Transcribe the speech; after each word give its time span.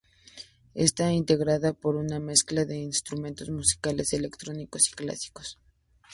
Está 0.73 1.11
integrada 1.11 1.73
por 1.73 1.95
una 1.95 2.19
mezcla 2.19 2.65
de 2.65 2.75
instrumentos 2.79 3.51
musicales 3.51 4.13
electrónicos 4.13 4.89
y 4.89 4.93
clásicos. 4.93 5.59